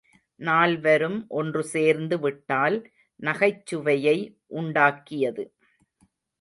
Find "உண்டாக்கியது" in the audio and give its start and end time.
4.55-5.45